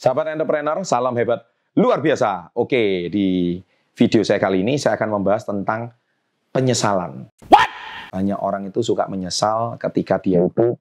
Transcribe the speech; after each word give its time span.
Sahabat 0.00 0.32
entrepreneur, 0.32 0.80
salam 0.80 1.12
hebat 1.12 1.44
luar 1.76 2.00
biasa. 2.00 2.56
Oke, 2.56 3.12
di 3.12 3.60
video 3.92 4.24
saya 4.24 4.40
kali 4.40 4.64
ini 4.64 4.80
saya 4.80 4.96
akan 4.96 5.20
membahas 5.20 5.44
tentang 5.44 5.92
penyesalan. 6.56 7.28
What? 7.52 7.68
Banyak 8.08 8.40
orang 8.40 8.72
itu 8.72 8.80
suka 8.80 9.04
menyesal 9.12 9.76
ketika 9.76 10.16
dia 10.16 10.40
itu 10.40 10.72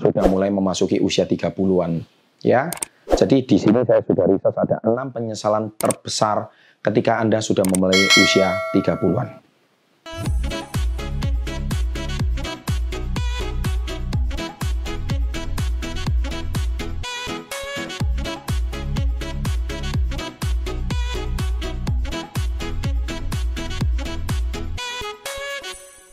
sudah 0.00 0.24
mulai 0.24 0.48
memasuki 0.48 1.04
usia 1.04 1.28
30-an. 1.28 2.00
Ya, 2.40 2.72
jadi 3.12 3.44
di 3.44 3.60
sini 3.60 3.84
saya 3.84 4.00
sudah 4.08 4.24
riset 4.24 4.56
ada 4.56 4.80
enam 4.88 5.12
penyesalan 5.12 5.76
terbesar 5.76 6.48
ketika 6.80 7.20
Anda 7.20 7.44
sudah 7.44 7.68
memulai 7.76 8.00
usia 8.08 8.56
30-an. 8.72 9.41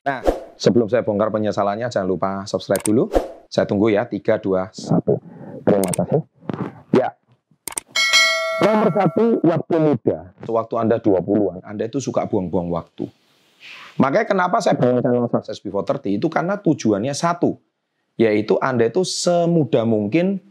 Nah, 0.09 0.25
sebelum 0.57 0.89
saya 0.89 1.05
bongkar 1.05 1.29
penyesalannya, 1.29 1.85
jangan 1.85 2.09
lupa 2.09 2.41
subscribe 2.49 2.81
dulu. 2.81 3.13
Saya 3.45 3.69
tunggu 3.69 3.93
ya, 3.93 4.09
3, 4.09 4.41
2, 4.41 4.73
1. 4.73 5.05
Terima 5.61 5.91
kasih. 5.93 6.21
Ya. 6.97 7.13
Nomor 8.65 8.89
satu, 8.89 9.37
waktu 9.45 9.75
muda. 9.77 10.33
Waktu 10.49 10.73
Anda 10.81 10.97
20-an, 10.97 11.61
Anda 11.61 11.85
itu 11.85 12.01
suka 12.01 12.25
buang-buang 12.25 12.73
waktu. 12.73 13.05
Makanya 14.01 14.25
kenapa 14.25 14.57
saya 14.57 14.81
bangun 14.81 15.05
channel 15.05 15.29
Success 15.29 15.61
Before 15.61 15.85
30, 15.85 16.17
itu 16.17 16.25
karena 16.25 16.57
tujuannya 16.57 17.13
satu. 17.13 17.61
Yaitu 18.17 18.57
Anda 18.65 18.89
itu 18.89 19.05
semudah 19.05 19.85
mungkin 19.85 20.41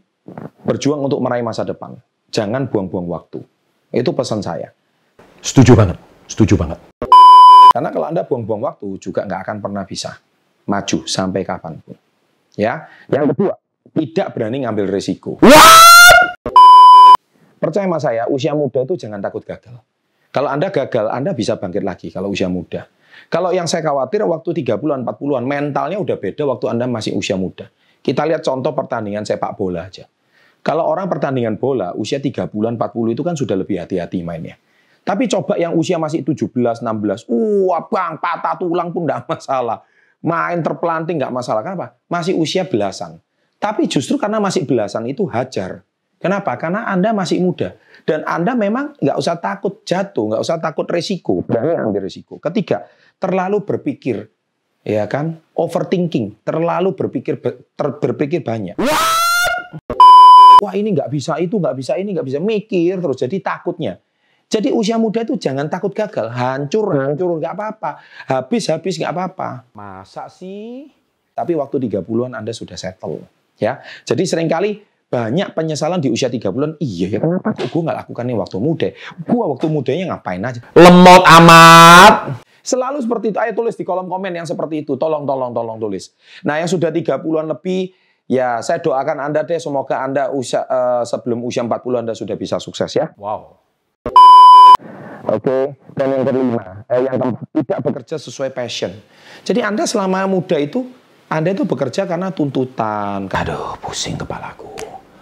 berjuang 0.63 1.03
untuk 1.03 1.19
meraih 1.19 1.43
masa 1.43 1.67
depan. 1.67 1.99
Jangan 2.31 2.71
buang-buang 2.71 3.11
waktu. 3.11 3.43
Itu 3.91 4.15
pesan 4.15 4.39
saya. 4.39 4.71
Setuju 5.43 5.75
banget, 5.75 5.99
setuju 6.31 6.55
banget. 6.55 6.79
Karena 7.69 7.93
kalau 7.93 8.09
Anda 8.09 8.25
buang-buang 8.25 8.65
waktu 8.65 8.97
juga 8.97 9.29
nggak 9.29 9.41
akan 9.45 9.57
pernah 9.61 9.85
bisa 9.85 10.17
maju 10.65 10.97
sampai 11.05 11.41
kapan 11.45 11.77
pun. 11.77 11.95
Ya. 12.57 12.89
Yang 13.05 13.37
kedua, 13.37 13.53
tidak 13.93 14.27
berani 14.33 14.65
ngambil 14.65 14.89
risiko. 14.89 15.37
Percaya 17.59 17.85
sama 17.85 17.99
saya, 18.01 18.23
usia 18.31 18.57
muda 18.57 18.81
itu 18.87 18.95
jangan 18.97 19.21
takut 19.21 19.45
gagal. 19.45 19.77
Kalau 20.33 20.49
Anda 20.49 20.73
gagal, 20.73 21.13
Anda 21.13 21.37
bisa 21.37 21.61
bangkit 21.61 21.85
lagi 21.85 22.09
kalau 22.09 22.33
usia 22.33 22.49
muda. 22.49 22.89
Kalau 23.29 23.53
yang 23.53 23.69
saya 23.69 23.85
khawatir 23.85 24.25
waktu 24.25 24.63
30-an, 24.65 25.05
40-an, 25.05 25.43
mentalnya 25.45 25.99
udah 25.99 26.17
beda 26.17 26.49
waktu 26.49 26.65
Anda 26.71 26.89
masih 26.89 27.13
usia 27.13 27.37
muda. 27.37 27.69
Kita 27.99 28.23
lihat 28.25 28.41
contoh 28.41 28.71
pertandingan 28.73 29.27
sepak 29.27 29.59
bola 29.59 29.91
aja. 29.91 30.07
Kalau 30.63 30.87
orang 30.87 31.11
pertandingan 31.11 31.59
bola, 31.59 31.93
usia 31.93 32.17
3 32.17 32.47
bulan, 32.47 32.79
40 32.79 33.13
itu 33.13 33.21
kan 33.21 33.35
sudah 33.35 33.59
lebih 33.59 33.77
hati-hati 33.77 34.23
mainnya. 34.23 34.55
Tapi 35.03 35.25
coba 35.25 35.57
yang 35.57 35.73
usia 35.73 35.97
masih 35.97 36.21
17, 36.21 36.53
16, 36.83 37.25
wah 37.65 37.83
bang, 37.89 38.19
patah 38.21 38.55
tulang 38.59 38.93
pun 38.93 39.07
tidak 39.07 39.25
masalah. 39.31 39.81
Main 40.19 40.59
terpelanting 40.59 41.15
nggak 41.15 41.31
masalah. 41.31 41.63
Kenapa? 41.63 41.95
Masih 42.11 42.35
usia 42.35 42.67
belasan. 42.67 43.23
Tapi 43.59 43.87
justru 43.91 44.15
karena 44.15 44.39
masih 44.39 44.63
belasan 44.63 45.07
itu 45.07 45.27
hajar. 45.27 45.83
Kenapa? 46.19 46.59
Karena 46.59 46.83
Anda 46.87 47.15
masih 47.15 47.39
muda. 47.39 47.79
Dan 48.03 48.27
Anda 48.27 48.51
memang 48.51 48.99
nggak 48.99 49.17
usah 49.19 49.39
takut 49.39 49.87
jatuh, 49.87 50.35
nggak 50.35 50.41
usah 50.43 50.59
takut 50.59 50.83
resiko. 50.91 51.39
Berani 51.47 51.79
ambil 51.79 52.07
resiko. 52.07 52.39
Ketiga, 52.43 52.87
terlalu 53.15 53.63
berpikir. 53.63 54.27
Ya 54.83 55.07
kan? 55.07 55.39
Overthinking. 55.55 56.43
Terlalu 56.43 56.95
berpikir 56.95 57.39
ter, 57.39 57.87
berpikir 57.99 58.43
banyak. 58.43 58.75
Wah 60.59 60.73
ini 60.75 60.91
nggak 60.91 61.07
bisa, 61.07 61.39
itu 61.39 61.55
nggak 61.55 61.75
bisa, 61.79 61.95
ini 61.95 62.11
nggak 62.11 62.27
bisa. 62.27 62.39
Mikir 62.43 62.99
terus. 62.99 63.17
Jadi 63.23 63.39
takutnya. 63.39 63.95
Jadi 64.49 64.73
usia 64.73 64.97
muda 64.97 65.21
itu 65.21 65.37
jangan 65.37 65.69
takut 65.69 65.93
gagal, 65.93 66.33
hancur, 66.33 66.89
hancur 66.97 67.37
nggak 67.37 67.53
apa-apa, 67.53 68.01
habis, 68.25 68.65
habis 68.73 68.97
nggak 68.97 69.13
apa-apa. 69.13 69.69
Masa 69.77 70.25
sih? 70.25 70.89
Tapi 71.37 71.53
waktu 71.53 71.77
30-an 71.85 72.33
Anda 72.33 72.49
sudah 72.49 72.73
settle. 72.73 73.29
ya. 73.61 73.77
Jadi 74.09 74.25
sering 74.25 74.49
kali 74.49 74.81
banyak 75.09 75.53
penyesalan 75.53 76.01
di 76.01 76.09
usia 76.09 76.33
3 76.33 76.49
bulan. 76.49 76.73
Iya 76.81 77.13
ya 77.13 77.19
kenapa 77.21 77.53
kok 77.53 77.69
gue 77.69 77.81
nggak 77.85 77.97
lakukan 78.05 78.25
ini 78.25 78.35
waktu 78.41 78.57
muda? 78.57 78.89
Gue 79.21 79.43
waktu 79.45 79.65
mudanya 79.69 80.17
ngapain 80.17 80.41
aja? 80.41 80.65
Lemot 80.73 81.23
amat. 81.29 82.41
Selalu 82.65 83.05
seperti 83.05 83.29
itu. 83.29 83.37
Ayo 83.37 83.53
tulis 83.53 83.77
di 83.77 83.85
kolom 83.85 84.09
komen 84.09 84.33
yang 84.33 84.49
seperti 84.49 84.81
itu. 84.81 84.97
Tolong, 84.97 85.29
tolong, 85.29 85.53
tolong 85.53 85.77
tulis. 85.77 86.09
Nah 86.41 86.57
yang 86.57 86.69
sudah 86.69 86.89
30-an 86.89 87.45
lebih, 87.53 87.93
ya 88.25 88.65
saya 88.65 88.81
doakan 88.81 89.29
Anda 89.29 89.45
deh. 89.45 89.61
Semoga 89.61 90.01
Anda 90.01 90.33
usia, 90.33 90.65
uh, 90.65 91.05
sebelum 91.05 91.45
usia 91.45 91.61
40 91.61 92.01
Anda 92.01 92.13
sudah 92.17 92.33
bisa 92.33 92.57
sukses 92.57 92.89
ya. 92.97 93.13
Wow. 93.13 93.68
Oke, 95.29 95.77
dan 95.93 96.07
yang 96.09 96.23
kelima, 96.25 96.89
eh, 96.89 97.05
yang 97.05 97.21
keempat, 97.21 97.45
tidak 97.53 97.79
bekerja 97.85 98.15
sesuai 98.17 98.49
passion. 98.49 98.89
Jadi 99.45 99.61
Anda 99.61 99.85
selama 99.85 100.25
muda 100.25 100.57
itu, 100.57 100.89
Anda 101.29 101.53
itu 101.53 101.69
bekerja 101.69 102.09
karena 102.09 102.33
tuntutan. 102.33 103.29
Aduh, 103.29 103.77
pusing 103.77 104.17
kepalaku. 104.17 104.73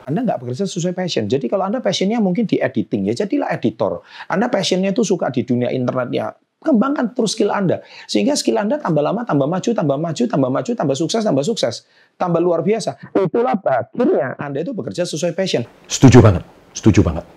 Anda 0.07 0.23
nggak 0.23 0.39
bekerja 0.47 0.63
sesuai 0.63 0.95
passion. 0.95 1.27
Jadi 1.27 1.51
kalau 1.51 1.67
Anda 1.67 1.83
passionnya 1.83 2.23
mungkin 2.23 2.47
di 2.47 2.55
editing, 2.55 3.11
ya 3.11 3.13
jadilah 3.19 3.51
editor. 3.51 3.99
Anda 4.31 4.47
passionnya 4.47 4.95
itu 4.95 5.03
suka 5.03 5.27
di 5.27 5.43
dunia 5.43 5.67
internet, 5.75 6.07
ya 6.15 6.31
kembangkan 6.63 7.11
terus 7.11 7.35
skill 7.35 7.51
Anda. 7.51 7.83
Sehingga 8.07 8.39
skill 8.39 8.55
Anda 8.63 8.79
tambah 8.79 9.03
lama, 9.03 9.27
tambah 9.27 9.43
maju, 9.43 9.69
tambah 9.75 9.97
maju, 9.99 10.23
tambah 10.23 10.47
maju, 10.47 10.71
tambah 10.71 10.95
sukses, 10.95 11.21
tambah 11.27 11.43
sukses. 11.43 11.83
Tambah 12.15 12.39
luar 12.39 12.63
biasa. 12.63 12.95
Itulah 13.11 13.59
akhirnya 13.59 14.39
Anda 14.39 14.63
itu 14.63 14.71
bekerja 14.71 15.03
sesuai 15.03 15.35
passion. 15.35 15.67
Setuju 15.91 16.23
banget, 16.23 16.47
setuju 16.71 17.03
banget. 17.03 17.27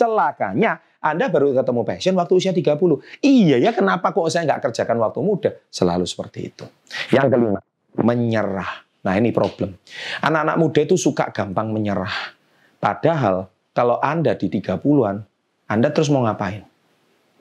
Celakanya, 0.00 0.80
Anda 1.02 1.26
baru 1.26 1.50
ketemu 1.50 1.82
passion 1.82 2.14
waktu 2.14 2.32
usia 2.38 2.54
30. 2.54 2.78
Iya 3.18 3.58
ya, 3.58 3.74
kenapa 3.74 4.14
kok 4.14 4.30
saya 4.30 4.46
nggak 4.46 4.70
kerjakan 4.70 5.02
waktu 5.02 5.18
muda? 5.18 5.50
Selalu 5.66 6.06
seperti 6.06 6.54
itu. 6.54 6.64
Yang 7.10 7.34
kelima, 7.34 7.60
menyerah. 7.98 8.86
Nah 9.02 9.18
ini 9.18 9.34
problem. 9.34 9.74
Anak-anak 10.22 10.56
muda 10.62 10.80
itu 10.86 10.94
suka 10.94 11.34
gampang 11.34 11.74
menyerah. 11.74 12.38
Padahal 12.78 13.50
kalau 13.74 13.98
Anda 13.98 14.38
di 14.38 14.46
30-an, 14.46 15.16
Anda 15.66 15.88
terus 15.90 16.06
mau 16.06 16.22
ngapain? 16.22 16.62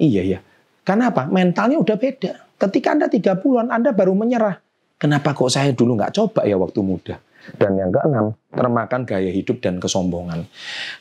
Iya 0.01 0.21
ya. 0.25 0.39
Kenapa? 0.81 1.29
Mentalnya 1.29 1.77
udah 1.77 1.97
beda. 2.01 2.57
Ketika 2.57 2.97
Anda 2.97 3.13
30-an, 3.13 3.69
Anda 3.69 3.93
baru 3.93 4.17
menyerah. 4.17 4.57
Kenapa 4.97 5.37
kok 5.37 5.53
saya 5.53 5.69
dulu 5.69 5.97
nggak 6.01 6.17
coba 6.17 6.49
ya 6.49 6.57
waktu 6.57 6.81
muda? 6.81 7.21
Dan 7.57 7.77
yang 7.77 7.89
keenam, 7.89 8.37
termakan 8.53 9.01
gaya 9.03 9.33
hidup 9.33 9.61
dan 9.61 9.81
kesombongan. 9.81 10.45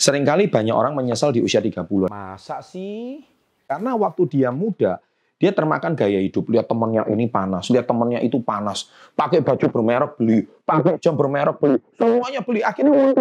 Seringkali 0.00 0.48
banyak 0.48 0.72
orang 0.72 0.96
menyesal 0.96 1.32
di 1.32 1.44
usia 1.44 1.60
30-an. 1.60 2.08
Masa 2.08 2.64
sih? 2.64 3.20
Karena 3.68 3.94
waktu 3.94 4.26
dia 4.26 4.50
muda, 4.50 4.98
dia 5.40 5.56
termakan 5.56 5.96
gaya 5.96 6.20
hidup. 6.20 6.48
Lihat 6.52 6.68
temennya 6.68 7.08
ini 7.08 7.28
panas, 7.28 7.72
lihat 7.72 7.88
temennya 7.88 8.20
itu 8.20 8.40
panas. 8.44 8.92
Pakai 9.16 9.40
baju 9.40 9.66
bermerek 9.72 10.20
beli, 10.20 10.44
pakai 10.64 11.00
jam 11.00 11.16
bermerek 11.16 11.56
beli. 11.60 11.78
Semuanya 11.96 12.40
beli. 12.44 12.60
Akhirnya 12.60 13.16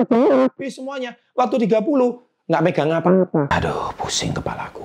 habis 0.48 0.72
semuanya. 0.76 1.16
Waktu 1.36 1.70
30, 1.70 2.50
nggak 2.50 2.64
megang 2.66 2.92
apa-apa. 2.92 3.42
Aduh, 3.56 3.94
pusing 3.96 4.36
kepalaku. 4.36 4.84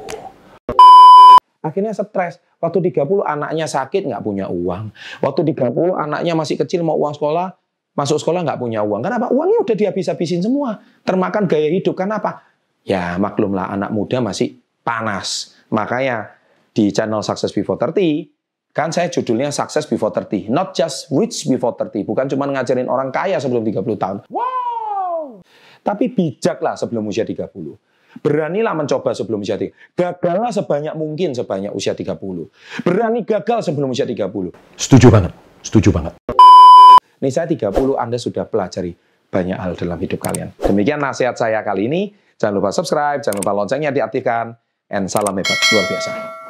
Akhirnya 1.65 1.97
stres. 1.97 2.39
Waktu 2.61 2.93
30 2.93 3.25
anaknya 3.25 3.65
sakit 3.65 4.05
nggak 4.05 4.21
punya 4.21 4.53
uang. 4.53 4.93
Waktu 5.25 5.41
30 5.56 5.97
anaknya 5.97 6.33
masih 6.37 6.61
kecil 6.61 6.84
mau 6.84 7.00
uang 7.00 7.17
sekolah, 7.17 7.56
Masuk 7.94 8.19
sekolah 8.19 8.43
nggak 8.43 8.59
punya 8.59 8.82
uang. 8.82 9.06
Kenapa? 9.06 9.31
Uangnya 9.31 9.62
udah 9.62 9.77
dihabis-habisin 9.78 10.43
semua. 10.43 10.82
Termakan 11.06 11.47
gaya 11.47 11.71
hidup. 11.71 11.94
Kenapa? 11.94 12.43
Ya 12.82 13.16
maklumlah 13.16 13.71
anak 13.71 13.94
muda 13.94 14.19
masih 14.19 14.59
panas. 14.82 15.55
Makanya 15.71 16.34
di 16.75 16.91
channel 16.91 17.22
Success 17.22 17.55
Before 17.55 17.78
30, 17.78 18.75
kan 18.75 18.91
saya 18.91 19.06
judulnya 19.08 19.55
Success 19.55 19.87
Before 19.87 20.11
30. 20.11 20.50
Not 20.50 20.75
just 20.75 21.08
rich 21.14 21.46
before 21.46 21.79
30. 21.79 22.02
Bukan 22.02 22.26
cuma 22.26 22.50
ngajarin 22.50 22.91
orang 22.91 23.14
kaya 23.14 23.38
sebelum 23.38 23.62
30 23.62 23.94
tahun. 23.94 24.17
Wow! 24.26 25.41
Tapi 25.87 26.11
bijaklah 26.11 26.75
sebelum 26.75 27.06
usia 27.06 27.23
30. 27.23 27.46
Beranilah 28.19 28.75
mencoba 28.75 29.14
sebelum 29.14 29.43
usia 29.43 29.55
30. 29.55 29.70
Gagallah 29.94 30.50
sebanyak 30.50 30.94
mungkin 30.99 31.31
sebanyak 31.35 31.70
usia 31.70 31.94
30. 31.94 32.19
Berani 32.82 33.23
gagal 33.23 33.70
sebelum 33.70 33.94
usia 33.94 34.06
30. 34.06 34.50
Setuju 34.75 35.08
banget. 35.14 35.32
Setuju 35.62 35.91
banget. 35.94 36.12
Nih 37.25 37.32
saya 37.32 37.49
30, 37.49 37.73
Anda 37.97 38.21
sudah 38.21 38.44
pelajari 38.44 38.93
banyak 39.32 39.56
hal 39.56 39.73
dalam 39.81 39.97
hidup 39.97 40.21
kalian. 40.21 40.53
Demikian 40.61 41.00
nasihat 41.00 41.32
saya 41.32 41.65
kali 41.65 41.88
ini. 41.88 42.12
Jangan 42.37 42.61
lupa 42.61 42.69
subscribe, 42.69 43.25
jangan 43.25 43.41
lupa 43.41 43.56
loncengnya 43.56 43.88
diaktifkan. 43.97 44.53
And 44.93 45.09
salam 45.09 45.32
hebat, 45.32 45.56
luar 45.73 45.88
biasa. 45.88 46.44